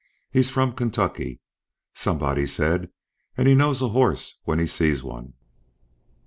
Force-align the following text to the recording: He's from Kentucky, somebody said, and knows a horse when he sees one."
He's 0.31 0.49
from 0.49 0.73
Kentucky, 0.73 1.41
somebody 1.93 2.47
said, 2.47 2.89
and 3.37 3.55
knows 3.55 3.83
a 3.83 3.89
horse 3.89 4.39
when 4.45 4.57
he 4.57 4.65
sees 4.65 5.03
one." 5.03 5.35